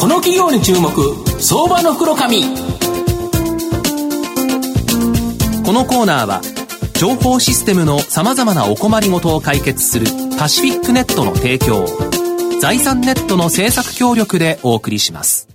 [0.00, 0.90] この企業に注目
[1.40, 2.42] 相場の袋紙。
[5.66, 6.40] このコーナーは
[6.94, 10.06] 情報システムのさまざまなお困りごとを解決する
[10.38, 11.84] パシフィックネットの提供
[12.60, 15.48] 財産ネットの政策協力でお送りします。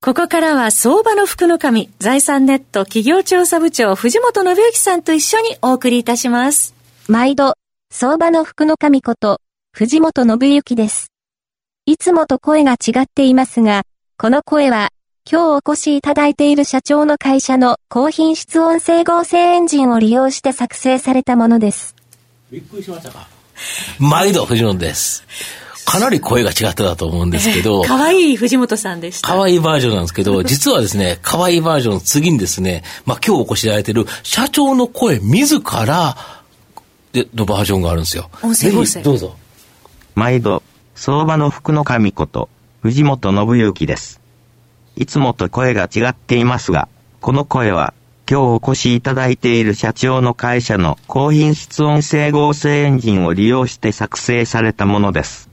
[0.00, 6.76] ここからは相場の福の神財産ネット企業調査部長藤本信之さんと一緒にお送りいたします。
[7.08, 7.54] 毎度
[7.90, 9.40] 相場の福の神こと
[9.72, 11.10] 藤本信之です
[11.88, 13.84] いつもと声が違っていますが、
[14.18, 14.90] この声は、
[15.30, 21.94] 今日お越しいただいている社長の会社の高品質音声合成エンジンを利用して作成されたものです。
[22.50, 23.28] びっくりしましたか？
[24.00, 25.24] 毎度藤本です。
[25.84, 27.82] かなり声が違ってたと思うんですけど。
[27.86, 29.28] 可愛い藤本さんでした。
[29.28, 36.16] 可愛いバージョンなんですけど、 実はですね、可愛いバージョンの次にですね、まあ今日お越しいただいている社長の声自ら、
[37.12, 38.28] で、のバージョンがあるんですよ。
[38.42, 39.00] 音声合成。
[39.02, 39.36] どうぞ。
[40.16, 40.62] 毎度、
[40.98, 42.48] 相場の福の神こと、
[42.80, 44.22] 藤本信之です。
[44.96, 46.88] いつもと声が違っていますが、
[47.20, 47.92] この声は、
[48.28, 55.50] 今日お越しいただいている社長の会社の高品質音声合成エンジンを利用して作成されたものです。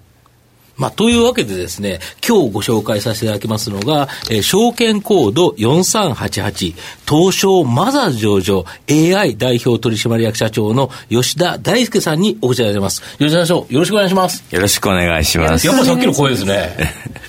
[0.78, 6.76] まあ、というわけでですね、今日ご紹介させていただきますのが、えー、証券コード4388、
[7.08, 13.02] 東証マザーズ上場 AI 代表取締役社長の吉田大輔さんにお越しいただいてます。
[13.18, 14.44] 吉田社長、よろしくお願いします。
[14.50, 15.68] よろしくお願いします。
[15.68, 16.76] やっぱさっきの声ですね。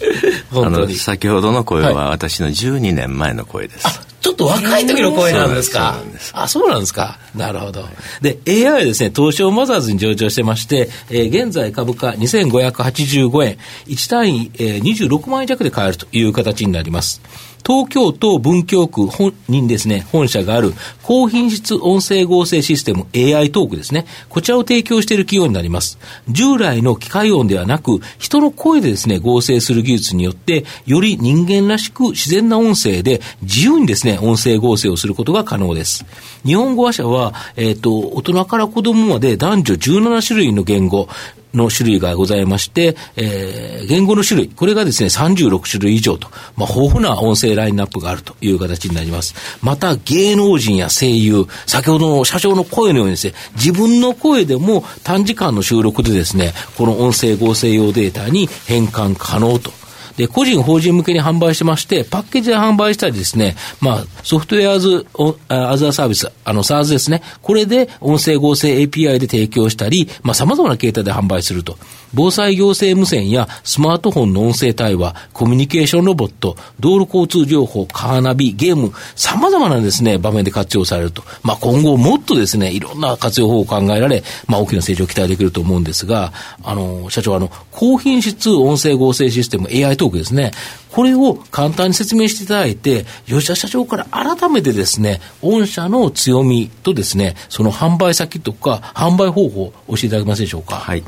[0.52, 4.13] あの、先ほどの声は私の12年前の声です。
[4.24, 5.98] はいちょっと若い時の声なんですか？
[6.32, 7.18] あ、そうなんですか。
[7.34, 7.84] なるほど。
[8.22, 17.20] で、AI はですね、東証マザーズに上場してまして、えー、現在株価2585円、1単位、えー、26万円弱で買えるという形になります。
[17.66, 19.08] 東京都文京区
[19.48, 24.06] にですね、本社がある高品質音声合成システム AI トークですね。
[24.28, 25.98] こちらを提供している企業になります。
[26.28, 36.04] 従来の機械音ではなく、人の声でですね、合成する技術によって、より人間らしく自然な音声で自由にですね、音声合成をすることが可能です。
[36.44, 41.08] 日本語話者は、えっ、ー、と、大人から子供まで男女17種類の言語、
[41.54, 49.34] の種類がございまして、えー、言語の種類、これがですね、36種類以上と、まあ、豊富な音声ラインナップがあるという形になります。
[49.62, 59.72] また、芸能人や声優、先ほどの社長の声のようにですね、自分の声でも短時間の収録でですね、この音声合成用データに変換可能と
[60.16, 65.06] で、個人、法人向けに販売してまして、パッケージで販売したりですね、まあ、ソフトウェアアズ、
[65.48, 67.22] アザーサービス、あの、SARS ですね。
[67.42, 71.76] これで音声合成 API で提供したり、まあ、様々な形態で販売すると。
[72.14, 81.24] 防災行政無線やスマートフォンの音声対話、コミュニケーションロボット、道路交通情報、カーナビ、ゲーム、様々なですね、場面で活用されると。
[81.42, 86.32] まあ、今後もっとですね、いろんな活用法を考えられ、まあ、大きな成長を期待できると思うんですが、
[86.62, 90.52] あの、社長、あの、高品質音声合成システム AI トークですね。
[90.90, 100.76] これを簡単に説明していただいて、吉田社長から改めてですね、御社の強みとですね、その販売先とか販売方法を教えていただけますでしょうか？
[100.76, 101.02] はい。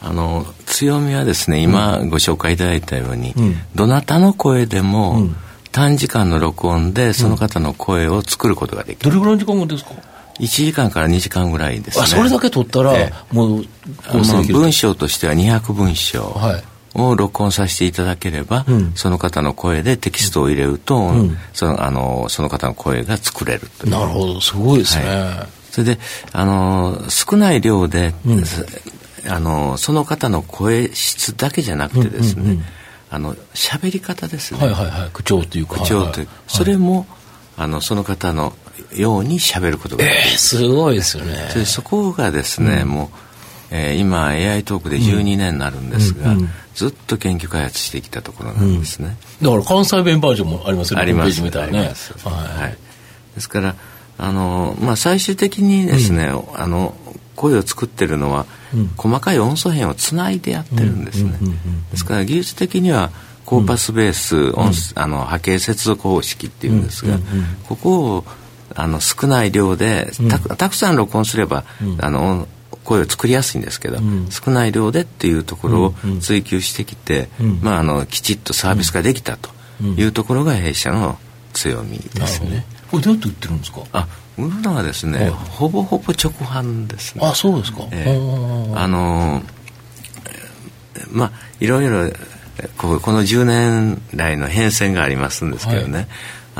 [0.00, 5.28] あの強みはですね今ご紹介いただいたように、うん、どなたの声でも、
[5.72, 9.90] 短時間の録音でその方の声を作ることができる、どれぐらいの時間ですか
[10.38, 12.04] ？1時間から2時間ぐらいですね。
[12.04, 13.64] あそれだけ取ったら、ええ、もう、
[14.12, 16.22] まあ、文章としては200文章
[17.06, 24.40] を録音させていただければ、はい、その方の声でテキストを入れると、うん、そのあのその方の声が作れるなるほど。
[24.40, 25.98] すごいですね、はい、それで
[26.32, 28.44] あの少ない量で、うん、
[29.30, 32.64] あのその方の声質だけじゃなくてですね、うんうんうん、
[33.10, 35.76] あの喋り方ですね、はいはいはい、口調というか。
[35.76, 37.06] 口調という、はい、それも、
[37.56, 38.52] あのその方の
[38.94, 41.48] ように喋ることができる、えー、すごいですよね。
[41.50, 43.08] そそこがですね、うん、もう、
[43.70, 51.02] えー、今 AI トークで12年になるんですが、うんうんうん、ずっと研究開発してきたところなんですね、だから関西弁バージョンもありますよね。
[51.02, 51.42] あります。
[51.42, 52.76] みたいね、はい、はい、
[53.34, 53.74] ですから
[54.18, 56.94] あの、まあ、最終的にですね、あの
[57.36, 58.46] 声を作ってるのは、
[58.96, 61.38] 細かい音素片をつないでやってるんですね。
[61.90, 63.10] ですから技術的には
[63.44, 64.52] コーパスベース、うん、
[64.94, 67.18] あの波形接続方式っていうんですが、
[67.68, 68.24] ここを
[68.74, 71.64] あの少ない量でたたくさん録音すれば、
[72.00, 72.46] あの
[72.88, 73.98] 声を作りやすいんですけど、
[74.30, 77.28] 少ない量でっていうところを追求してきて、
[77.60, 79.50] まあ、あのきちっとサービスができたと
[79.84, 81.18] いうところが弊社の
[81.52, 82.64] 強みですね。
[82.90, 83.82] これどうやって売ってるんですか？
[83.92, 84.08] あ
[84.38, 87.26] 売るのはですね、ほぼほぼ直販ですね。
[87.26, 89.42] あそうですか、えー、あの
[91.10, 92.10] まあいろいろ
[92.78, 96.06] ここの10年来の変遷がありますんですけどね、はい、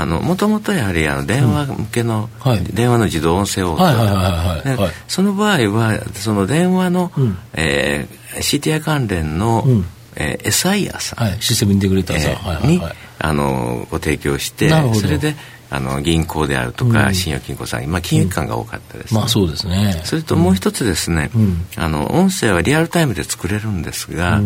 [0.07, 2.51] もともとやはりあの電話向けの、うん。
[2.53, 9.85] はい、電話の自動音声応答その場合はその電話の、うん、えー、CTI 関連の、うん。
[10.21, 12.83] えー、エサイアさん、はい、システムインテグレーターさん、えー、に、
[13.21, 15.37] あのご提供してそれで
[15.71, 20.01] あの銀行であるとか、信用金庫さん、まあ、金融機関が多かったです、ね、まあそうですね。
[20.05, 21.31] それともう一つですね、
[21.77, 24.41] あの音声はリアルタイムで作れるんですが、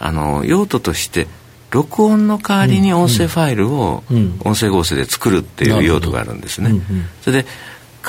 [0.00, 1.26] あの用途として
[1.70, 4.02] 録音の代わりに音声ファイルを
[4.44, 6.80] 音声合成で作るっていう用途があるんですね。
[7.22, 7.48] それで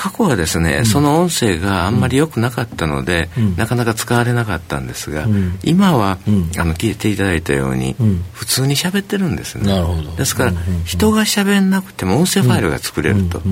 [0.00, 6.18] 過去はですね、うん、その音声があんまり良くなかったので、うん、なかなか使われなかったんですが、うん、今は、
[6.56, 7.96] あの聞いていただいたように、
[8.32, 9.70] 普通に喋ってるんですね。
[10.16, 10.52] ですから、
[10.86, 13.42] 人が喋んなくても音声ファイルが作れると。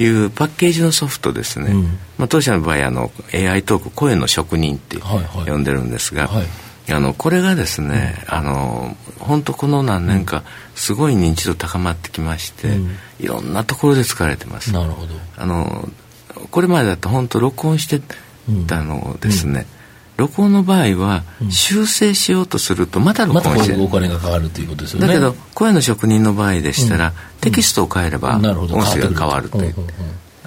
[0.00, 1.74] いうパッケージのソフトですね、
[2.18, 4.96] まあ、当社の場合あの AI トーク声の職人って
[5.50, 6.46] 呼んでるんですが、はいはい
[6.90, 10.42] あのこれがですね、うん、あの本当この何年か
[10.74, 14.72] すごい認知度高まってきまして、うん、いろんなところで使われてます。
[14.72, 15.14] なるほど。
[15.36, 15.88] あの
[16.50, 18.00] これまでだと本当録音して
[18.66, 19.66] たのをですね、
[20.18, 25.08] うん、録音の場合は修正しようとするとまた録音して、ま、お金がかかるということですよね。
[25.08, 29.74] だけど声の職人の場合でしたら、テキストを変えれば音声が変わるという、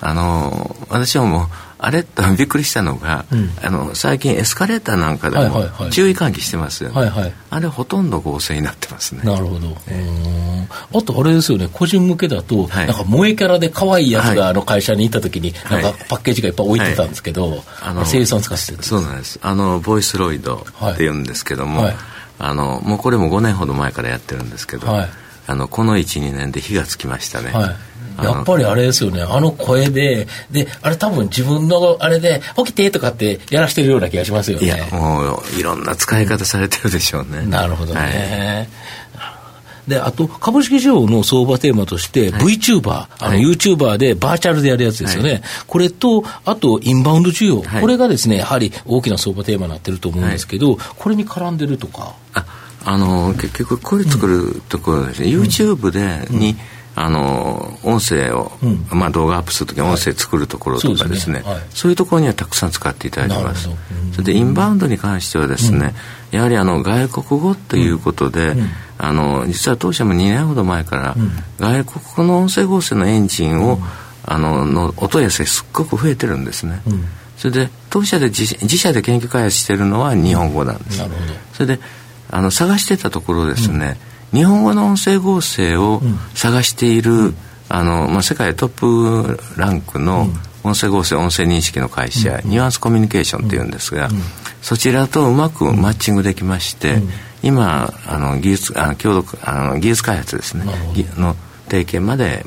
[0.02, 2.04] あの私はもうあれ？
[2.04, 9.24] とびっくりしたのが、うん、あの最近エスカレーターなんかでも注意喚起してますよね、はいはい、あれほとんど合成になってますね。
[9.24, 11.68] なるほど、えー、あとあれですよね。
[11.72, 19.40] 個人向けだと、はい、なんか萌えキャラで可愛いやつがあの会社に行った時に、はい、なんかパッケージがいっぱい置いてたんですけど、はい、あの声優さん使ってるそうなんです。
[19.42, 21.90] あのボイスロイドっていうんですけども、
[22.38, 27.52] あのもうこれも5年ほど前からやってるんですけど、あのこの12年で火がつきましたね、
[28.22, 34.66] やっぱりあれですよね、あの声で、で、あれ多分自分のあれで、起きてとかってやらしてるような気がしますよね。
[34.66, 37.46] いや、もういろんな使い方されてるでしょうね。
[37.46, 38.70] なるほどね。
[39.16, 39.30] は
[39.88, 45.32] い、で、あと、株式市場の相場テーマとして、VTuber、はい、あの、YouTuber でバーチャルでやるやつですよね。
[45.32, 52.14] はい、これと、あと、インバウンド需要、これがですね、やはり大きな相場テーマになってると思うんですけど、これに絡んでるとか。
[52.34, 52.46] あ
[52.84, 56.58] あの結局これ作るところですね、うん、YouTube でに、うん
[56.94, 61.36] あの音声を、うん、まあ、動画アップするときに音声作るところとかですね。
[61.36, 61.54] はいそうすね。
[61.54, 63.70] はい、そういうところにはたくさん使っていただいてます、
[64.12, 65.94] それでインバウンドに関してはですね、
[66.32, 71.16] うん、やはりあの外国語ということで、うん、あの実は当社も2年ほど前から、
[71.60, 73.80] 外国語の音声合成のエンジンを、
[74.26, 76.82] あのの音やせすっごく増えてるんですね、
[77.38, 81.02] それで当社で自自社で研究開発しているのは日本語なんです、
[81.54, 81.80] それで
[82.30, 83.98] あの探してたところですね、
[84.34, 86.02] 日本語の音声合成を
[86.34, 87.36] 探している、うん、
[87.70, 90.28] あのまあ、世界トップランクの
[90.64, 94.10] 音声合成音声認識の会社、うん、ニュアンスコミュニケーションっていうんですが、
[94.62, 97.02] そちらとうまくマッチングできまして、
[97.44, 100.66] 今あの技術あの共同あの技術開発ですね。
[101.18, 101.36] の
[101.68, 102.46] 提携まで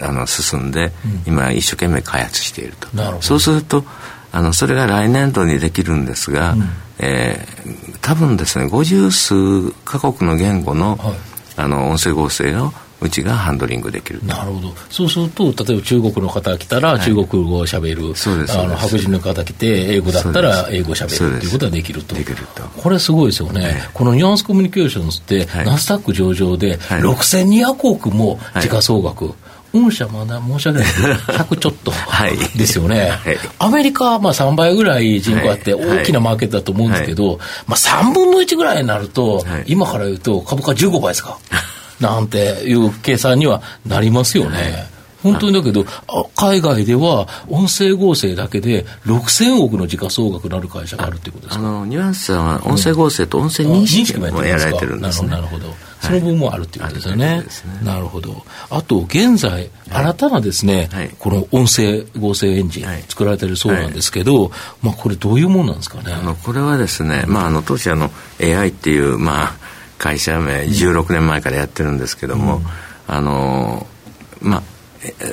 [0.00, 0.92] あの進んで、
[1.26, 2.88] 今一生懸命開発していると。
[3.22, 3.84] そうすると
[4.32, 6.62] あのそれが来年度にできるんですが、うん、
[6.98, 11.14] えー、多分ですね50数カ国の言語のはい、
[11.56, 14.68] あの音声合成をうちがハンドリングできるなるほど。
[14.88, 18.56] そうすると例えば中国の方来たら中国語をしゃべる、はい、そうです。
[18.56, 22.14] あの白人の方来て英語だったら英語をしゃべるということができると。
[22.14, 22.62] できると。
[22.80, 29.34] これすごいですよね、はい、このニュアンスコミュニケーションズって、はい、ナスダック上場で6200億も時価総額、
[29.72, 30.88] 御社まだ申し訳ない。
[31.38, 31.92] 100ちょっと。
[32.56, 41.38] ですよね、はい、アメリカはまあ3倍ぐらい人口あって大きなマーケットだと思うんですけど、まあ、3分の1ぐらいになると、今から言うと株価15倍ですか？
[42.00, 44.86] なんていう計算にはなりますよね。
[45.22, 45.84] 本当にだけど、
[46.36, 51.64] 海外では音声合成だけで6000億の時価総額のある会社があるということですか？
[51.66, 55.28] あのニュアンスさんは音声合成と音声認識もやられてるんですね。
[55.28, 55.66] なるほど。
[56.00, 57.44] その分もあるということですよね。
[57.84, 58.44] なるほど。
[58.70, 60.88] あと、現在、新たなですね、
[61.20, 64.50] この音声合成エンジン、作られてるそうなんですけど、
[64.82, 66.12] まあ、これどういうものなんですかね？
[66.12, 68.10] あのこれはですね、まあ、あの当社の
[68.40, 69.52] AI っていう、まあ、
[69.98, 72.62] 会社名16年前からやってるんですけども、
[73.06, 73.86] あの
[74.40, 74.62] まあ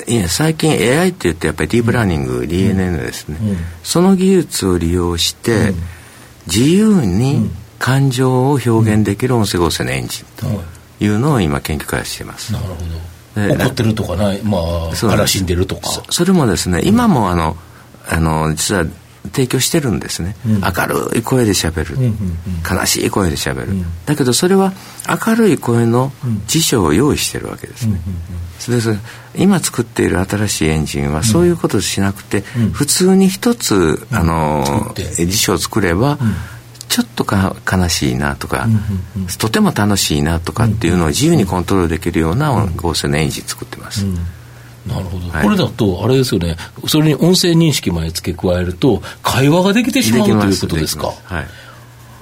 [0.07, 3.37] いや最近 AI って言ってやっぱりディープラーニング、DNN ですね、
[3.83, 5.73] その技術を利用して、
[6.47, 12.51] 自由に感情を表現できる音声合成のエンジンというのを今研究開発しています。
[12.51, 13.09] なるほど。
[13.35, 16.03] 怒ってるとかない、まあ、悲しんでるとか。
[16.09, 17.55] それもですね今もあの
[18.07, 18.85] あの実は
[19.33, 24.73] 提供してるんですね、うん、明るい声でしゃべる、うんうんうん、悲しい声でしゃべる、うん、だけどそれは
[25.27, 26.11] 明るい声の
[26.47, 36.17] 辞書を用意してるわけですね、うんうんうん、で今作っている新しいエンジンはそういうことしなくて、うん、普通に一つ、あの辞書を作れば、
[36.89, 38.79] ちょっとか悲しいなとか、うんうん
[39.23, 44.05] うん、とても楽しいなとかっていうのを自由にコントロールできるような合成のエンジン作ってます、
[44.89, 51.13] なるほど、はい、これだと、あれですよね、それに音声認識まで付け加えると、会話ができてしまうということですか？
[51.25, 51.47] はい、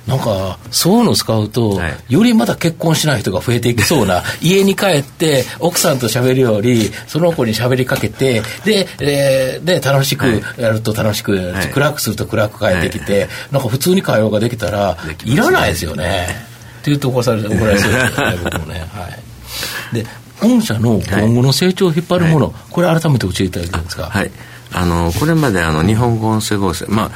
[0.07, 16.47] ななんか、そういうのを使うと、はい、よりまだ結婚しない人が増えていきそうな、 家に帰って、奥さんと喋るより、その子に喋りかけて、で、えー、で、楽しくやると楽しく、はい、暗くすると暗く帰ってきて、はい、なんか普通に会話ができたら、いらないですよね。
[16.81, 18.85] っていうと怒られそうですね、 僕もね。
[18.93, 19.95] はい。
[19.95, 20.05] で、
[20.41, 24.03] 御社の今後の成長を引っ張るもの、これ改めて教えていただけますか？
[24.03, 24.31] はい。
[24.73, 27.11] あのこれまであの日本語音声合成、まあ、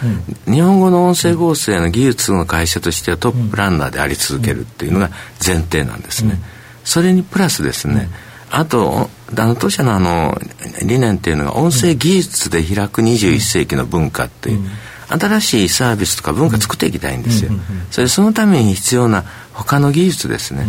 [0.48, 5.10] うん、日本語の音声合成の技術の会社としてはトップランナーであり続けるっていうのが
[5.46, 6.40] 前提なんですね。
[6.86, 8.10] それにプラスですね、
[8.50, 10.40] あと、あの当社のあの
[10.82, 14.62] 理念っていうのが音声技術で開く21世紀の文化っていう、
[15.10, 17.52] 新しいサービスとか文化作っていきたいんですよ。
[17.92, 20.66] それそのために必要な他の技術ですね。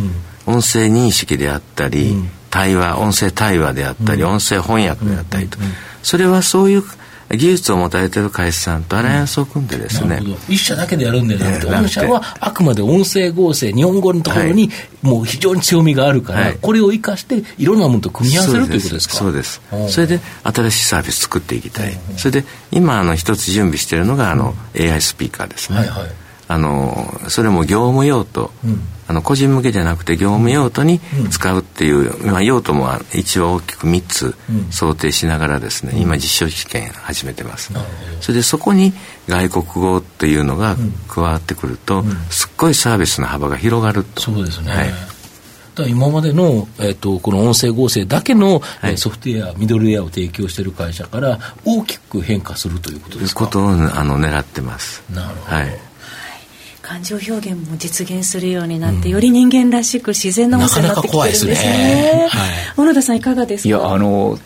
[0.47, 2.16] 音声認識であったり、
[2.52, 5.59] 対話、音声対話であったり、音声翻訳であったりと。
[6.02, 6.85] それはそういう
[7.30, 19.14] 技術を持たれてる会社さんとアライアンスを組んでですね、一社だけでやるんでなくて、御社はあくまで音声合成、日本語のところにもう非常に強みがあるから、はい、これを生かして、いろんなものと組み合わせるということですか？
[19.14, 25.78] そうです、それで新しいサービス作っていきたい、それで今あの、一つ準備しているのがあの、AI スピーカーですね。
[25.78, 26.11] はいはい。
[26.49, 28.82] あのそれも業務用途、うん、
[29.12, 31.00] あの個人向けじゃなくて業務用途に
[31.31, 34.35] 使うっていう、うん、まあ、用途も一応大きく3つ
[34.71, 37.75] 想定しながらですね、うん、今実証試験始めてます、
[38.23, 38.95] それでそこに
[39.28, 40.76] 外国語っていうのが
[41.09, 44.23] 加わってくると、すっごいサービスの幅が広がると。
[44.23, 44.90] そうですね、はい。
[45.75, 53.47] だ今までの、えーと、この音声合成だけの、はい、ソフトウェア、ミドルウェアを提供している会社から大きく変化するということですか？
[53.47, 55.02] ということをあの狙ってます。
[55.11, 55.57] なるほど。
[55.57, 55.91] はい
[56.82, 61.54] 感情表現も実現するようになって、うん、より人間らしく自然な音声になってきてるんですね。
[61.54, 62.28] なかなかね。
[62.28, 63.68] はい、小野田さんいかがですか？
[63.68, 64.38] いやあの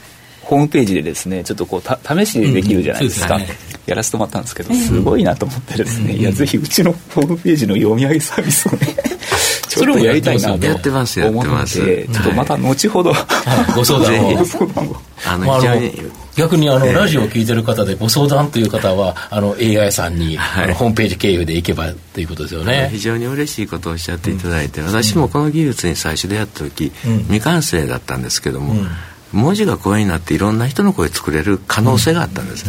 [0.43, 8.95] ホームページでですねちょっとこうた試しできるじゃないですか、うんすね、やらせてもらったんですけど、すごいなと思ってですね、いやぜひうちのホームページの読み上げサービスをね
[9.69, 11.81] ちょっとやりたいなと思ってますやってます。
[11.81, 13.27] ちょっとまた後ほど、は
[13.71, 14.37] い、ご相談を。
[14.37, 14.97] ご相談を。
[15.27, 15.93] あの、非常に
[16.37, 22.89] 逆にあの、ラジオを聞いてる方でご相談という方はあの AI さんに、はい、ホームページ経由で行けばということですよね。
[22.93, 28.89] 非常に嬉しいことをおっしゃっていただいて、うん、私もこの技術に最初出会った時、うん、未完成だったんですけども、うん。
[29.33, 32.65] 文字が声になっていろんな人の声作れる可能性があったんです、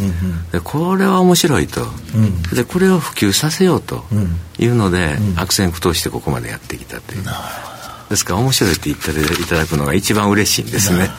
[0.52, 1.86] でこれは面白いと、
[2.52, 4.04] でこれを普及させようと
[4.58, 7.24] いうので、悪戦苦闘してここまでやってきたという。
[8.10, 11.10] ですから面白いって言っていただくのが一番嬉しいんですね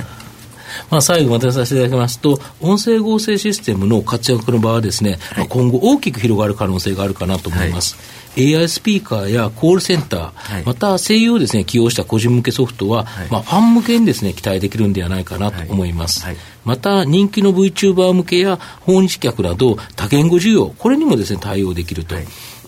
[0.89, 7.95] まあ、最後まとめさせていただきますと、音声合成システムの活躍の場はですね、はい、今後大きく広がる可能性があるかなと思います。
[8.35, 16.25] はい、AI スピーカーやコールセンター、はい、また声優をですね、起用した個人向けソフトは、まあ、ファン向けにですね、期待できるんではないかなと思います。
[16.69, 22.13] また、人気の VTuber 向けや訪日客など、多言語需要、これにもですね、対応できると。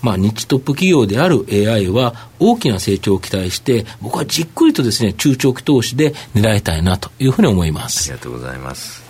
[0.01, 8.11] まあ、日トップ企業である AI は大きな成長を期待して、僕はじっくりとですね、中長期投資で狙いたいなというふうに思います。
[8.11, 9.03] ありがとうございます。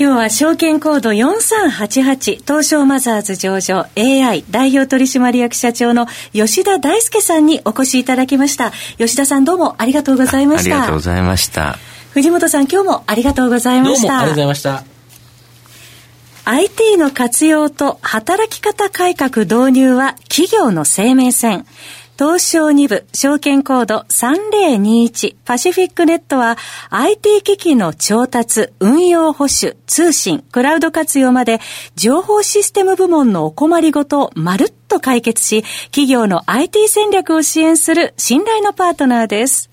[0.00, 8.72] 今日は証券コード4388東証マザーズ上場 AI 代表取締役社長の吉田大輔さんにお越しいただきました。
[8.96, 10.76] 吉田さんどうもありがとうございました。
[10.76, 11.78] ありがとうございました。
[12.14, 14.08] 藤本さん今日もありがとうございました。
[14.08, 14.98] どうもありがとうございました。
[16.50, 21.66] IT の活用と働き方改革導入は企業の生命線。
[22.18, 26.56] 東証2部証券コード3021パシフィックネットは
[26.90, 31.60] IT 機器の調達、運用保守、通信、クラウド活用まで
[31.94, 35.62] 情報システム部門のお困りごとをまるっと解決し
[35.92, 39.70] 企業の IT 戦略を支援する信頼のパートナーです。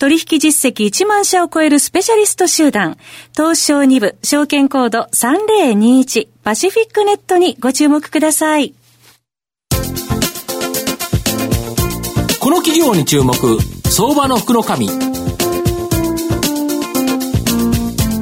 [0.00, 2.96] 取引実績1万社を超えるスペシャリスト集団、
[3.36, 8.72] 東証2部、証券コード3021パシフィックネットにご注目ください。
[12.40, 13.34] この企業に注目、
[13.90, 14.64] 相場の福の。
[14.64, 14.70] こ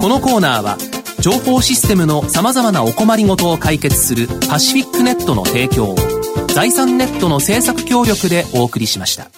[0.08, 0.78] のコーナーは、
[1.20, 5.96] 情報システムの様々なお困りごとを解決するパシフィックネットの提供を、
[6.48, 9.30] 財産ネットの政策協力でお送りしました。